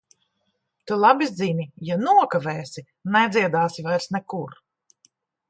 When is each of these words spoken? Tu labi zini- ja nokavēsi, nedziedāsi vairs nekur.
Tu 0.91 0.95
labi 1.01 1.27
zini- 1.41 1.65
ja 1.89 1.97
nokavēsi, 2.05 2.85
nedziedāsi 3.17 3.87
vairs 3.91 4.11
nekur. 4.19 4.59